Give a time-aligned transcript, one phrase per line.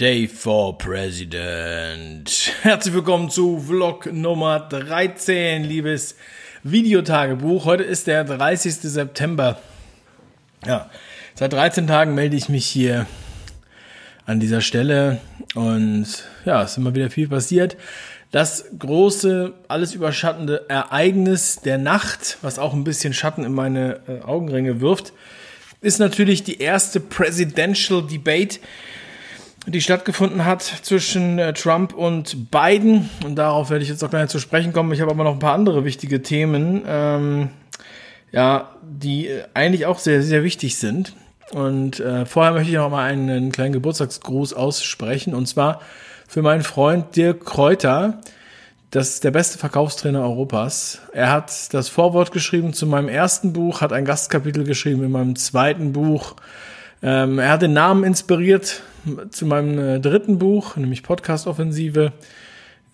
[0.00, 2.50] Day for President.
[2.62, 6.16] Herzlich willkommen zu Vlog Nummer 13, liebes
[6.62, 7.66] Videotagebuch.
[7.66, 8.76] Heute ist der 30.
[8.76, 9.60] September.
[10.66, 10.90] Ja,
[11.34, 13.06] seit 13 Tagen melde ich mich hier
[14.24, 15.20] an dieser Stelle
[15.54, 16.06] und
[16.46, 17.76] ja, es ist immer wieder viel passiert.
[18.30, 24.22] Das große, alles überschattende Ereignis der Nacht, was auch ein bisschen Schatten in meine äh,
[24.22, 25.12] Augenringe wirft,
[25.82, 28.58] ist natürlich die erste Presidential Debate,
[29.66, 33.08] die stattgefunden hat zwischen äh, Trump und Biden.
[33.24, 34.92] Und darauf werde ich jetzt auch gleich zu sprechen kommen.
[34.92, 37.50] Ich habe aber noch ein paar andere wichtige Themen, ähm,
[38.32, 41.14] ja, die äh, eigentlich auch sehr, sehr wichtig sind.
[41.52, 45.34] Und äh, vorher möchte ich noch mal einen, einen kleinen Geburtstagsgruß aussprechen.
[45.34, 45.80] Und zwar
[46.26, 48.20] für meinen Freund Dirk Kräuter.
[48.90, 51.00] Das ist der beste Verkaufstrainer Europas.
[51.12, 55.36] Er hat das Vorwort geschrieben zu meinem ersten Buch, hat ein Gastkapitel geschrieben in meinem
[55.36, 56.34] zweiten Buch.
[57.02, 58.82] Ähm, er hat den Namen inspiriert
[59.30, 62.12] zu meinem äh, dritten Buch, nämlich Podcast Offensive,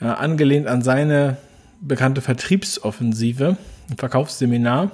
[0.01, 1.37] äh, angelehnt an seine
[1.81, 3.57] bekannte Vertriebsoffensive,
[3.91, 4.93] ein Verkaufsseminar.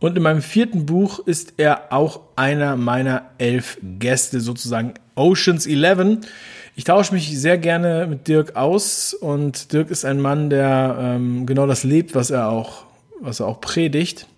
[0.00, 6.18] Und in meinem vierten Buch ist er auch einer meiner elf Gäste, sozusagen Oceans 11.
[6.76, 11.44] Ich tausche mich sehr gerne mit Dirk aus und Dirk ist ein Mann, der ähm,
[11.44, 12.84] genau das lebt, was er auch,
[13.20, 14.28] was er auch predigt.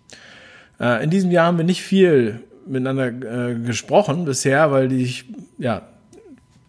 [0.80, 5.14] Äh, in diesem Jahr haben wir nicht viel miteinander äh, gesprochen bisher, weil die,
[5.58, 5.83] ja,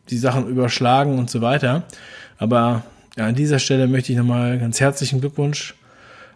[0.09, 1.83] die Sachen überschlagen und so weiter.
[2.37, 2.83] Aber
[3.17, 5.75] ja, an dieser Stelle möchte ich nochmal ganz herzlichen Glückwunsch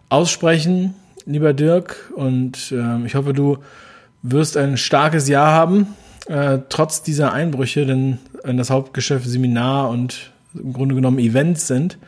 [0.08, 2.12] aussprechen, lieber Dirk.
[2.14, 3.58] Und äh, ich hoffe, du
[4.22, 5.88] wirst ein starkes Jahr haben,
[6.26, 11.98] äh, trotz dieser Einbrüche, denn wenn das Hauptgeschäft Seminar und im Grunde genommen Events sind,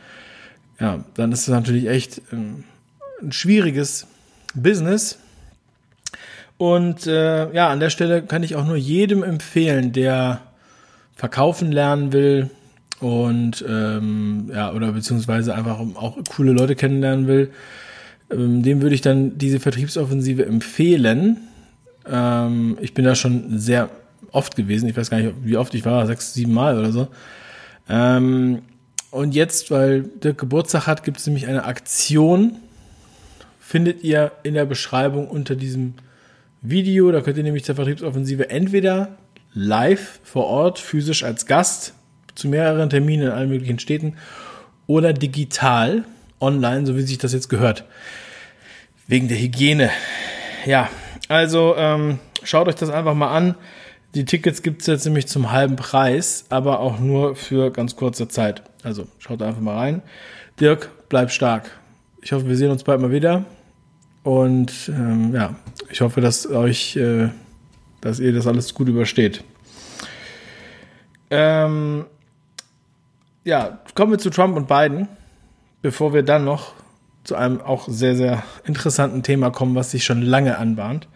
[0.79, 2.63] ja, dann ist es natürlich echt ähm,
[3.21, 4.07] ein schwieriges
[4.55, 5.19] Business.
[6.59, 10.41] Und äh, ja, an der Stelle kann ich auch nur jedem empfehlen, der
[11.15, 12.49] verkaufen lernen will
[12.99, 17.51] und ähm, ja, oder beziehungsweise einfach auch coole Leute kennenlernen will,
[18.29, 21.37] ähm, dem würde ich dann diese Vertriebsoffensive empfehlen.
[22.05, 23.89] Ähm, ich bin da schon sehr
[24.33, 27.07] oft gewesen, ich weiß gar nicht, wie oft ich war, sechs, sieben Mal oder so.
[27.87, 28.63] Ähm,
[29.11, 32.57] und jetzt, weil der Geburtstag hat, gibt es nämlich eine Aktion.
[33.61, 35.93] Findet ihr in der Beschreibung unter diesem
[36.61, 37.11] Video.
[37.11, 39.17] Da könnt ihr nämlich zur Vertriebsoffensive entweder
[39.53, 41.93] live vor Ort, physisch als Gast
[42.35, 44.15] zu mehreren Terminen in allen möglichen Städten
[44.87, 46.03] oder digital,
[46.39, 47.85] online, so wie sich das jetzt gehört.
[49.07, 49.89] Wegen der Hygiene.
[50.65, 50.89] Ja,
[51.27, 53.55] also ähm, schaut euch das einfach mal an.
[54.15, 58.27] Die Tickets gibt es jetzt nämlich zum halben Preis, aber auch nur für ganz kurze
[58.27, 58.63] Zeit.
[58.83, 60.01] Also schaut einfach mal rein.
[60.59, 61.71] Dirk, bleib stark.
[62.21, 63.45] Ich hoffe, wir sehen uns bald mal wieder.
[64.23, 65.55] Und ähm, ja,
[65.89, 67.29] ich hoffe, dass euch äh,
[68.01, 69.43] dass ihr das alles gut übersteht.
[71.29, 72.05] Ähm,
[73.43, 75.07] ja, kommen wir zu Trump und Biden,
[75.81, 76.73] bevor wir dann noch
[77.23, 81.07] zu einem auch sehr, sehr interessanten Thema kommen, was sich schon lange anbahnt.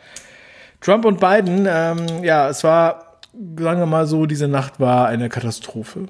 [0.82, 5.30] Trump und Biden, ähm, ja, es war, sagen wir mal so, diese Nacht war eine
[5.30, 6.08] Katastrophe.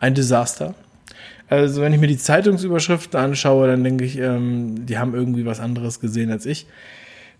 [0.00, 0.74] Ein Desaster.
[1.48, 5.60] Also wenn ich mir die Zeitungsüberschriften anschaue, dann denke ich, ähm, die haben irgendwie was
[5.60, 6.66] anderes gesehen als ich.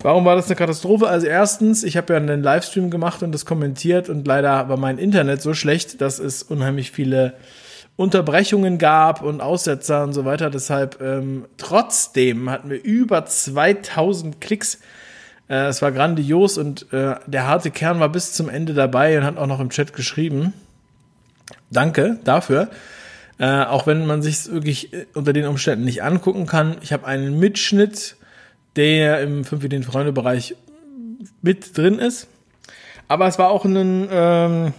[0.01, 1.09] Warum war das eine Katastrophe?
[1.09, 4.97] Also erstens, ich habe ja einen Livestream gemacht und das kommentiert und leider war mein
[4.97, 7.35] Internet so schlecht, dass es unheimlich viele
[7.97, 10.51] Unterbrechungen gab und Aussetzer und so weiter.
[10.51, 14.79] Deshalb ähm, trotzdem hatten wir über 2000 Klicks.
[15.49, 19.25] Äh, es war grandios und äh, der harte Kern war bis zum Ende dabei und
[19.25, 20.53] hat auch noch im Chat geschrieben.
[21.73, 22.69] Danke dafür.
[23.38, 26.76] Äh, auch wenn man sich wirklich äh, unter den Umständen nicht angucken kann.
[26.82, 28.16] Ich habe einen Mitschnitt
[28.78, 30.54] der im 5 Ideen Freunde Bereich
[31.43, 32.28] mit drin ist.
[33.09, 34.72] Aber es war auch ein, ähm,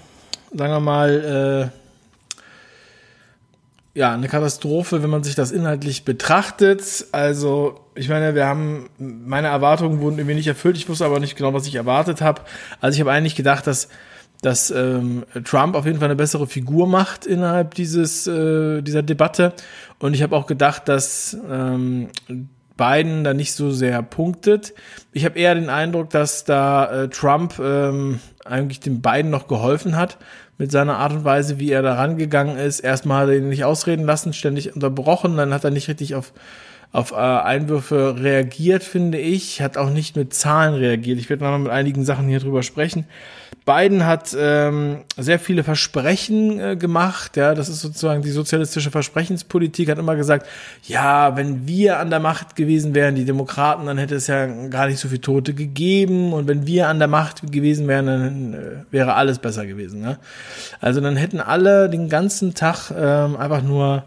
[0.54, 1.72] sagen wir mal,
[3.96, 7.08] äh, ja, eine Katastrophe, wenn man sich das inhaltlich betrachtet.
[7.12, 10.78] Also, ich meine, wir haben, meine Erwartungen wurden irgendwie nicht erfüllt.
[10.78, 12.44] Ich wusste aber nicht genau, was ich erwartet habe.
[12.80, 13.90] Also, ich habe eigentlich gedacht, dass,
[14.42, 19.54] dass ähm, Trump auf jeden Fall eine bessere Figur macht innerhalb dieses, äh, dieser Debatte.
[20.00, 22.08] Und ich habe auch gedacht, dass ähm,
[22.78, 24.74] Biden da nicht so sehr punktet.
[25.12, 29.98] Ich habe eher den Eindruck, dass da äh, Trump ähm, eigentlich dem Biden noch geholfen
[29.98, 30.18] hat
[30.58, 32.80] mit seiner Art und Weise, wie er da rangegangen ist.
[32.80, 36.34] Erstmal hat er ihn nicht ausreden lassen, ständig unterbrochen, dann hat er nicht richtig auf
[36.92, 41.20] auf äh, Einwürfe reagiert, finde ich, hat auch nicht mit Zahlen reagiert.
[41.20, 43.06] Ich werde noch mit einigen Sachen hier drüber sprechen.
[43.66, 47.38] Biden hat ähm, sehr viele Versprechen äh, gemacht.
[47.38, 49.92] Ja, das ist sozusagen die sozialistische Versprechenspolitik.
[49.92, 50.48] Hat immer gesagt,
[50.88, 54.88] ja, wenn wir an der Macht gewesen wären, die Demokraten, dann hätte es ja gar
[54.88, 56.34] nicht so viele Tote gegeben.
[56.34, 58.58] Und wenn wir an der Macht gewesen wären, dann äh,
[58.90, 60.02] wäre alles besser gewesen.
[60.02, 60.18] Ne?
[60.82, 64.04] Also dann hätten alle den ganzen Tag ähm, einfach nur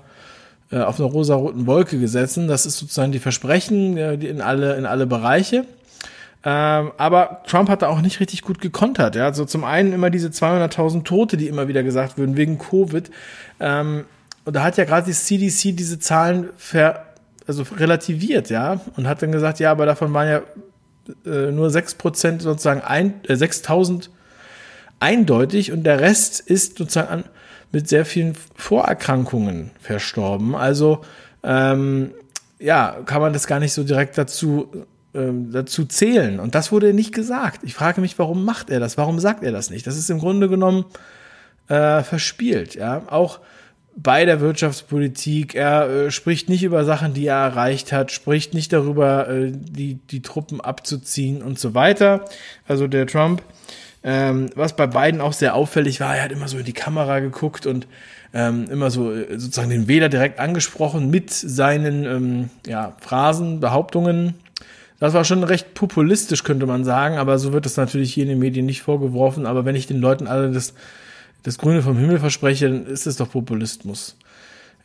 [0.81, 2.49] auf einer rosa-roten Wolke gesessen.
[2.49, 5.65] Das ist sozusagen die Versprechen äh, die in alle in alle Bereiche.
[6.45, 9.15] Ähm, aber Trump hat da auch nicht richtig gut gekontert.
[9.15, 9.27] Ja?
[9.27, 13.11] Also zum einen immer diese 200.000 Tote, die immer wieder gesagt würden wegen Covid.
[13.61, 14.05] Ähm,
[14.45, 17.07] und da hat ja gerade die CDC diese Zahlen ver,
[17.47, 20.43] also relativiert, ja, und hat dann gesagt, ja, aber davon waren ja
[21.27, 24.09] äh, nur 6% sozusagen ein, äh, 6.000
[24.99, 27.25] eindeutig und der Rest ist sozusagen an,
[27.73, 30.55] mit sehr vielen Vorerkrankungen verstorben.
[30.55, 31.01] Also
[31.43, 32.13] ähm,
[32.59, 36.41] ja, kann man das gar nicht so direkt dazu ähm, dazu zählen.
[36.41, 37.61] Und das wurde nicht gesagt.
[37.65, 38.97] Ich frage mich, warum macht er das?
[38.97, 39.87] Warum sagt er das nicht?
[39.87, 40.87] Das ist im Grunde genommen
[41.69, 42.75] äh, verspielt.
[42.75, 43.41] Ja, auch
[43.95, 45.55] bei der Wirtschaftspolitik.
[45.55, 49.97] Er äh, spricht nicht über Sachen, die er erreicht hat, spricht nicht darüber, äh, die,
[49.97, 52.25] die Truppen abzuziehen und so weiter.
[52.67, 53.43] Also der Trump.
[54.05, 57.21] Ähm, was bei beiden auch sehr auffällig war, er hat immer so in die Kamera
[57.21, 57.87] geguckt und
[58.35, 64.35] ähm, immer so äh, sozusagen den Wähler direkt angesprochen mit seinen ähm, ja, Phrasen, Behauptungen,
[65.03, 68.29] das war schon recht populistisch, könnte man sagen, aber so wird es natürlich hier in
[68.29, 69.47] den Medien nicht vorgeworfen.
[69.47, 70.75] Aber wenn ich den Leuten alle das,
[71.43, 74.17] das Grüne vom Himmel verspreche, dann ist es doch Populismus.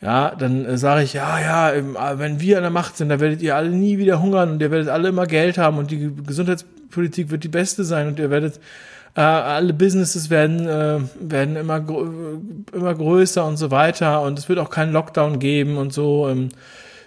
[0.00, 3.20] Ja, dann äh, sage ich, ja, ja, äh, wenn wir an der Macht sind, dann
[3.20, 6.10] werdet ihr alle nie wieder hungern und ihr werdet alle immer Geld haben und die
[6.26, 8.58] Gesundheitspolitik wird die beste sein und ihr werdet
[9.14, 11.84] äh, alle Businesses werden äh, werden immer
[12.72, 16.28] immer größer und so weiter und es wird auch keinen Lockdown geben und so.
[16.28, 16.50] Ähm,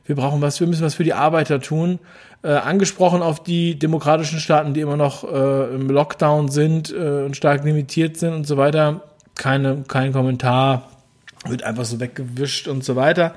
[0.06, 2.00] wir brauchen was, wir müssen was für die Arbeiter tun
[2.44, 7.38] äh, angesprochen auf die demokratischen Staaten, die immer noch äh, im Lockdown sind äh, und
[7.38, 9.01] stark limitiert sind und so weiter.
[9.36, 10.89] Keine, kein Kommentar,
[11.45, 13.33] wird einfach so weggewischt und so weiter.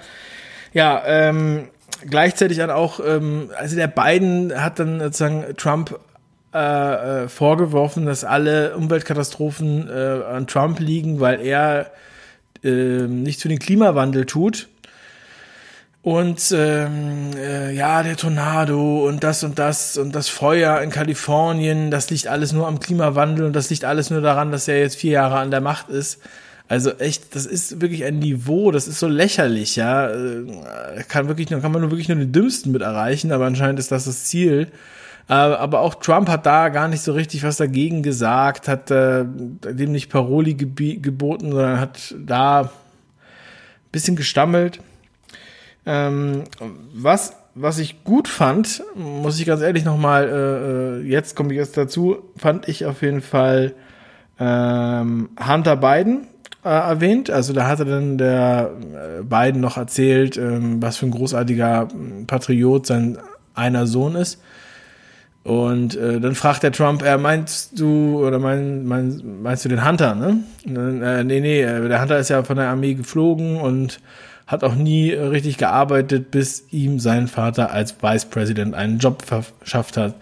[0.73, 1.69] Ja, ähm,
[2.09, 5.99] gleichzeitig dann auch, ähm, also der Biden hat dann sozusagen Trump
[6.55, 11.91] äh, äh, vorgeworfen, dass alle Umweltkatastrophen äh, an Trump liegen, weil er
[12.63, 12.69] äh,
[13.09, 14.69] nichts für den Klimawandel tut.
[16.03, 21.91] Und ähm, äh, ja, der Tornado und das und das und das Feuer in Kalifornien,
[21.91, 24.97] das liegt alles nur am Klimawandel und das liegt alles nur daran, dass er jetzt
[24.97, 26.21] vier Jahre an der Macht ist.
[26.69, 30.09] Also echt, das ist wirklich ein Niveau, das ist so lächerlich, ja.
[30.09, 33.91] Äh, kann wirklich, kann man nur wirklich nur den Dümmsten mit erreichen, aber anscheinend ist
[33.91, 34.69] das das Ziel.
[35.29, 39.25] Äh, aber auch Trump hat da gar nicht so richtig was dagegen gesagt, hat äh,
[39.25, 42.71] dem nicht Paroli geboten, sondern hat da ein
[43.91, 44.81] bisschen gestammelt.
[45.87, 46.45] Ähm,
[46.95, 51.59] was, was ich gut fand, muss ich ganz ehrlich nochmal, äh, äh, jetzt komme ich
[51.59, 53.75] erst dazu, fand ich auf jeden Fall
[54.39, 56.27] ähm, Hunter Biden
[56.65, 57.31] äh, erwähnt.
[57.31, 58.73] Also da hatte dann der
[59.23, 61.89] Biden noch erzählt, ähm, was für ein großartiger
[62.27, 63.19] Patriot sein
[63.55, 64.41] einer Sohn ist.
[65.45, 69.87] Und äh, dann fragt der Trump, äh, meinst du oder mein, mein, meinst du den
[69.87, 70.39] Hunter, ne?
[70.67, 74.01] Äh, nee, nee, äh, der Hunter ist ja von der Armee geflogen und
[74.47, 79.99] hat auch nie richtig gearbeitet, bis ihm sein Vater als Vice President einen Job verschafft
[79.99, 80.15] hat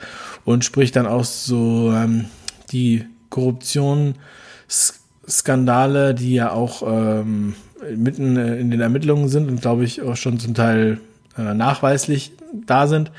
[0.45, 2.25] und spricht dann auch so ähm,
[2.73, 7.55] die Korruptionsskandale, die ja auch ähm,
[7.97, 10.99] mitten in den Ermittlungen sind und glaube ich auch schon zum Teil
[11.39, 12.33] äh, nachweislich
[12.67, 13.13] da sind.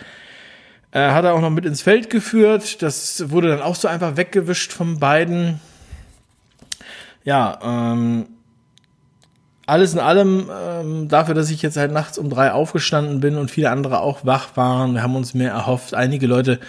[0.93, 2.81] Äh, hat er auch noch mit ins Feld geführt.
[2.81, 5.59] Das wurde dann auch so einfach weggewischt von beiden.
[7.23, 8.27] Ja, ähm,
[9.65, 13.49] alles in allem, ähm, dafür, dass ich jetzt halt nachts um drei aufgestanden bin und
[13.49, 15.93] viele andere auch wach waren, wir haben uns mehr erhofft.
[15.93, 16.59] Einige Leute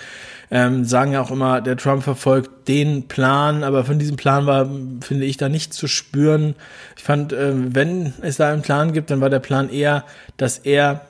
[0.51, 4.71] ähm, sagen ja auch immer, der Trump verfolgt den Plan, aber von diesem Plan war,
[5.01, 6.55] finde ich, da nicht zu spüren.
[6.97, 10.05] Ich fand, äh, wenn es da einen Plan gibt, dann war der Plan eher,
[10.37, 11.01] dass er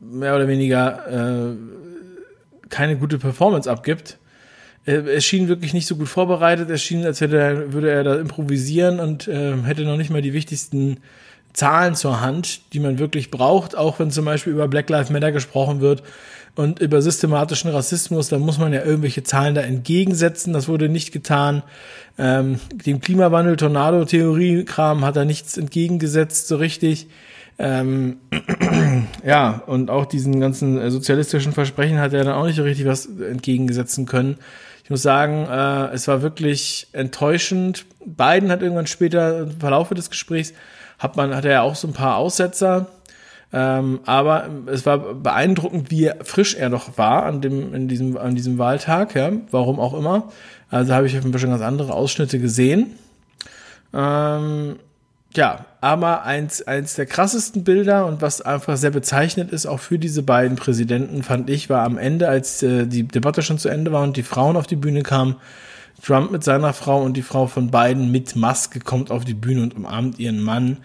[0.00, 1.56] mehr oder weniger äh,
[2.68, 4.18] keine gute Performance abgibt.
[4.86, 6.68] Er schien wirklich nicht so gut vorbereitet.
[6.68, 10.20] Er schien, als hätte er, würde er da improvisieren und äh, hätte noch nicht mal
[10.20, 10.98] die wichtigsten
[11.54, 15.32] Zahlen zur Hand, die man wirklich braucht, auch wenn zum Beispiel über Black Lives Matter
[15.32, 16.02] gesprochen wird
[16.56, 20.52] und über systematischen Rassismus, dann muss man ja irgendwelche Zahlen da entgegensetzen.
[20.52, 21.62] Das wurde nicht getan.
[22.18, 27.06] Ähm, dem Klimawandel, Tornado-Theorie-Kram hat er nichts entgegengesetzt, so richtig.
[27.58, 28.18] Ähm,
[29.24, 32.86] ja, und auch diesen ganzen äh, sozialistischen Versprechen hat er dann auch nicht so richtig
[32.86, 34.38] was entgegensetzen können.
[34.82, 37.86] Ich muss sagen, äh, es war wirklich enttäuschend.
[38.04, 40.52] Biden hat irgendwann später im Verlauf des Gesprächs
[40.98, 42.88] hat man, hat er ja auch so ein paar Aussetzer.
[43.52, 48.34] Ähm, aber es war beeindruckend, wie frisch er noch war an dem, in diesem, an
[48.34, 50.32] diesem Wahltag, ja, warum auch immer.
[50.70, 52.98] Also habe ich schon ganz andere Ausschnitte gesehen.
[53.92, 54.76] Ähm,
[55.36, 59.98] ja, aber eins, eins der krassesten Bilder und was einfach sehr bezeichnend ist, auch für
[59.98, 63.92] diese beiden Präsidenten, fand ich, war am Ende, als äh, die Debatte schon zu Ende
[63.92, 65.36] war und die Frauen auf die Bühne kamen,
[66.02, 69.62] Trump mit seiner Frau und die Frau von beiden mit Maske kommt auf die Bühne
[69.62, 70.78] und umarmt ihren Mann.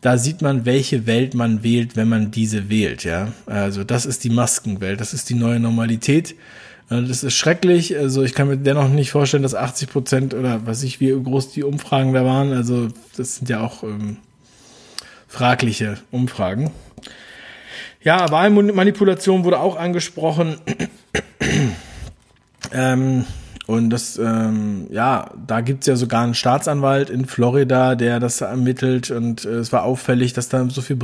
[0.00, 3.28] Da sieht man, welche Welt man wählt, wenn man diese wählt, ja.
[3.46, 6.34] Also das ist die Maskenwelt, das ist die neue Normalität.
[6.88, 7.96] Das ist schrecklich.
[7.96, 11.50] Also ich kann mir dennoch nicht vorstellen, dass 80 Prozent oder was ich, wie groß
[11.52, 12.52] die Umfragen da waren.
[12.52, 14.18] Also das sind ja auch ähm,
[15.26, 16.70] fragliche Umfragen.
[18.02, 20.58] Ja, Wahlmanipulation wurde auch angesprochen.
[22.72, 23.24] ähm,
[23.66, 29.10] und das, ähm, ja, da gibt's ja sogar einen Staatsanwalt in Florida, der das ermittelt.
[29.10, 30.96] Und äh, es war auffällig, dass da so viel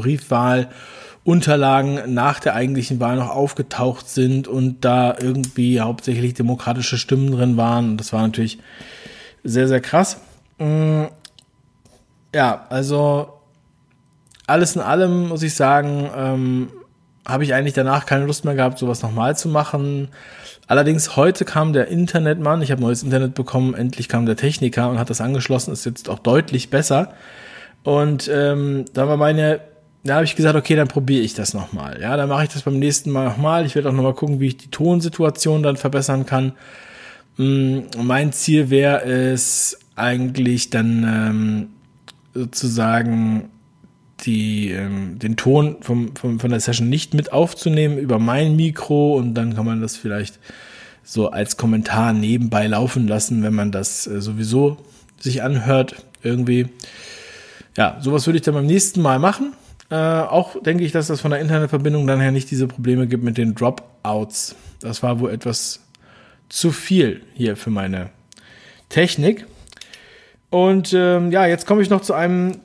[1.25, 7.57] Briefwahlunterlagen nach der eigentlichen Wahl noch aufgetaucht sind und da irgendwie hauptsächlich demokratische Stimmen drin
[7.57, 7.91] waren.
[7.91, 8.59] Und das war natürlich
[9.45, 10.21] sehr, sehr krass.
[10.59, 11.05] Mm,
[12.35, 13.35] ja, also
[14.47, 16.69] alles in allem muss ich sagen, ähm,
[17.27, 20.09] habe ich eigentlich danach keine Lust mehr gehabt, sowas nochmal zu machen.
[20.67, 24.99] Allerdings heute kam der Internetmann, ich habe neues Internet bekommen, endlich kam der Techniker und
[24.99, 27.13] hat das angeschlossen, ist jetzt auch deutlich besser.
[27.83, 29.61] Und ähm, da war meine,
[30.03, 32.01] da habe ich gesagt, okay, dann probiere ich das nochmal.
[32.01, 33.67] Ja, dann mache ich das beim nächsten Mal nochmal.
[33.67, 36.53] Ich werde auch nochmal gucken, wie ich die Tonsituation dann verbessern kann.
[37.39, 41.69] Ähm, mein Ziel wäre es eigentlich dann ähm,
[42.33, 43.51] sozusagen
[44.25, 49.17] die, ähm, den Ton vom, vom, von der Session nicht mit aufzunehmen über mein Mikro
[49.17, 50.39] und dann kann man das vielleicht
[51.03, 54.79] so als Kommentar nebenbei laufen lassen, wenn man das äh, sowieso
[55.19, 56.69] sich anhört irgendwie.
[57.77, 59.55] Ja, sowas würde ich dann beim nächsten Mal machen.
[59.91, 63.25] Äh, auch denke ich, dass das von der Internetverbindung dann her nicht diese Probleme gibt
[63.25, 64.55] mit den Dropouts.
[64.81, 65.81] Das war wohl etwas
[66.49, 68.11] zu viel hier für meine
[68.89, 69.47] Technik.
[70.51, 72.61] Und ähm, ja, jetzt komme ich noch zu einem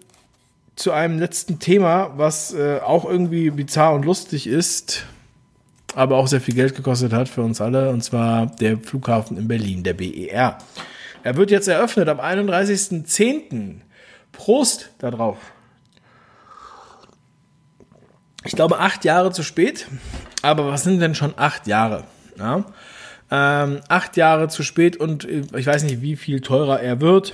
[0.75, 5.05] zu einem letzten Thema, was äh, auch irgendwie bizarr und lustig ist,
[5.95, 9.47] aber auch sehr viel Geld gekostet hat für uns alle, und zwar der Flughafen in
[9.47, 10.57] Berlin, der BER.
[11.23, 13.77] Er wird jetzt eröffnet am 31.10.
[14.33, 15.37] Prost darauf.
[18.45, 19.87] Ich glaube, acht Jahre zu spät.
[20.41, 22.03] Aber was sind denn schon acht Jahre?
[22.37, 22.65] Ja?
[23.31, 27.33] Ähm, acht Jahre zu spät und ich weiß nicht, wie viel teurer er wird.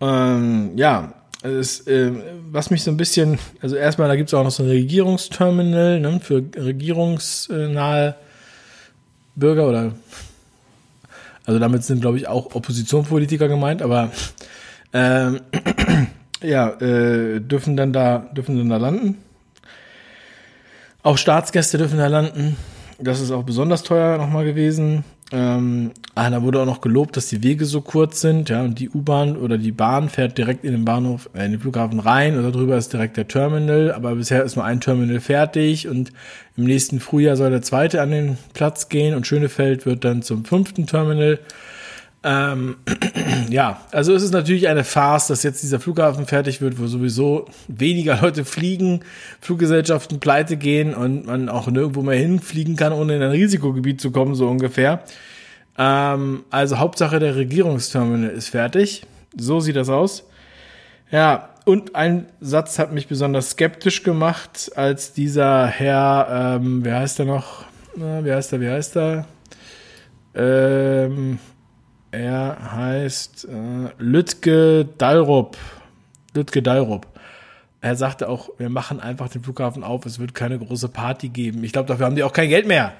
[0.00, 2.12] Ähm, ja, es, äh,
[2.50, 6.00] was mich so ein bisschen, also erstmal, da gibt es auch noch so ein Regierungsterminal
[6.00, 8.14] ne, für regierungsnahe
[9.34, 9.92] Bürger oder
[11.44, 14.10] also damit sind, glaube ich, auch Oppositionspolitiker gemeint, aber
[14.92, 15.40] ähm,
[16.42, 19.18] ja, äh, dürfen dann da, dürfen dann da landen.
[21.02, 22.56] Auch Staatsgäste dürfen da landen.
[22.98, 25.04] Das ist auch besonders teuer nochmal gewesen.
[25.32, 28.78] Ähm, ah, da wurde auch noch gelobt, dass die Wege so kurz sind, ja, und
[28.78, 32.36] die U-Bahn oder die Bahn fährt direkt in den Bahnhof, äh, in den Flughafen rein
[32.36, 36.12] und darüber ist direkt der Terminal, aber bisher ist nur ein Terminal fertig und
[36.56, 40.44] im nächsten Frühjahr soll der zweite an den Platz gehen und Schönefeld wird dann zum
[40.44, 41.40] fünften Terminal.
[42.28, 42.78] Ähm,
[43.50, 47.46] ja, also es ist natürlich eine Farce, dass jetzt dieser Flughafen fertig wird, wo sowieso
[47.68, 49.04] weniger Leute fliegen,
[49.40, 54.10] Fluggesellschaften pleite gehen und man auch nirgendwo mehr hinfliegen kann, ohne in ein Risikogebiet zu
[54.10, 55.04] kommen, so ungefähr.
[55.78, 59.06] Ähm, also Hauptsache der Regierungsterminal ist fertig.
[59.38, 60.24] So sieht das aus.
[61.12, 67.20] Ja, und ein Satz hat mich besonders skeptisch gemacht, als dieser Herr, ähm, wer heißt
[67.20, 67.66] er noch?
[67.94, 69.26] Na, wie heißt er, wie heißt er?
[70.34, 71.38] Ähm,
[72.10, 75.56] er heißt äh, Lütke Dalrup.
[76.34, 77.06] Lütke Dalrup.
[77.80, 81.62] Er sagte auch, wir machen einfach den Flughafen auf, es wird keine große Party geben.
[81.62, 82.94] Ich glaube, dafür haben die auch kein Geld mehr.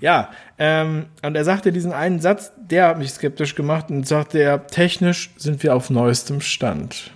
[0.00, 4.38] Ja, ähm, und er sagte diesen einen Satz, der hat mich skeptisch gemacht und sagte
[4.38, 7.10] er, technisch sind wir auf neuestem Stand.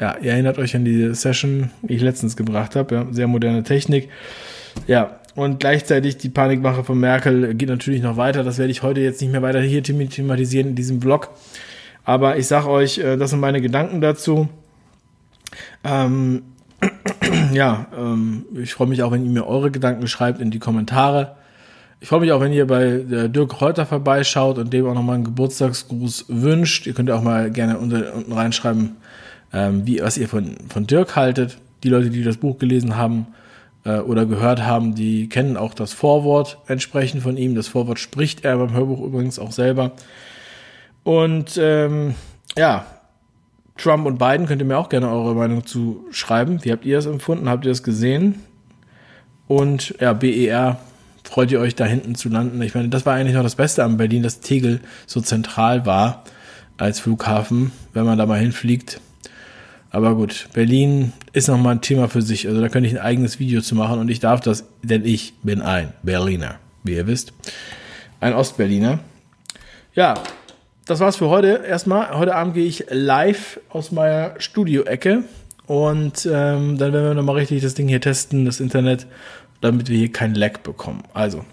[0.00, 3.62] Ja, ihr erinnert euch an die Session, die ich letztens gebracht habe, ja, sehr moderne
[3.62, 4.08] Technik.
[4.86, 8.42] Ja, und gleichzeitig die Panikmache von Merkel geht natürlich noch weiter.
[8.42, 11.30] Das werde ich heute jetzt nicht mehr weiter hier thematisieren in diesem Blog.
[12.04, 14.48] Aber ich sage euch, äh, das sind meine Gedanken dazu.
[15.84, 16.42] Ähm,
[17.52, 21.36] ja, ähm, ich freue mich auch, wenn ihr mir eure Gedanken schreibt in die Kommentare.
[22.00, 25.16] Ich freue mich auch, wenn ihr bei äh, Dirk Reuter vorbeischaut und dem auch nochmal
[25.16, 26.86] einen Geburtstagsgruß wünscht.
[26.86, 28.96] Ihr könnt auch mal gerne unten reinschreiben,
[29.52, 31.58] ähm, wie, was ihr von, von Dirk haltet.
[31.84, 33.26] Die Leute, die das Buch gelesen haben,
[33.84, 37.54] äh, oder gehört haben, die kennen auch das Vorwort entsprechend von ihm.
[37.54, 39.92] Das Vorwort spricht er beim Hörbuch übrigens auch selber.
[41.02, 42.14] Und ähm,
[42.56, 42.84] ja,
[43.76, 46.62] Trump und Biden könnt ihr mir auch gerne eure Meinung zu schreiben.
[46.64, 47.48] Wie habt ihr das empfunden?
[47.48, 48.40] Habt ihr das gesehen?
[49.48, 50.78] Und ja, BER,
[51.24, 52.60] freut ihr euch da hinten zu landen?
[52.62, 56.24] Ich meine, das war eigentlich noch das Beste an Berlin, dass Tegel so zentral war
[56.76, 59.00] als Flughafen, wenn man da mal hinfliegt.
[59.90, 62.46] Aber gut, Berlin ist nochmal ein Thema für sich.
[62.46, 65.34] Also da könnte ich ein eigenes Video zu machen und ich darf das, denn ich
[65.42, 67.32] bin ein Berliner, wie ihr wisst.
[68.20, 69.00] Ein Ostberliner.
[69.94, 70.14] Ja,
[70.86, 71.64] das war's für heute.
[71.66, 75.24] Erstmal, heute Abend gehe ich live aus meiner Studio-Ecke
[75.66, 79.06] und ähm, dann werden wir nochmal richtig das Ding hier testen, das Internet,
[79.60, 81.02] damit wir hier kein Lag bekommen.
[81.14, 81.44] Also,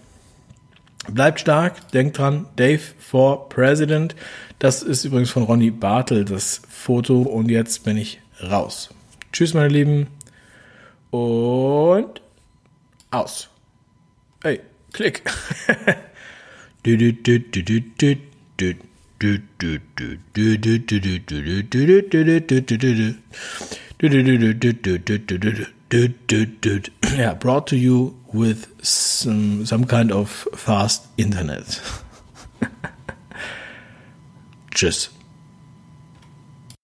[1.11, 4.15] bleibt stark, denkt dran, Dave for President.
[4.59, 7.21] Das ist übrigens von Ronny Bartel, das Foto.
[7.21, 8.89] Und jetzt bin ich raus.
[9.31, 10.07] Tschüss, meine Lieben.
[11.11, 12.21] Und
[13.11, 13.49] aus.
[14.43, 14.61] Hey,
[14.93, 15.23] klick.
[27.15, 31.81] yeah, brought to you with some some kind of fast internet.
[34.71, 35.09] Tschüss.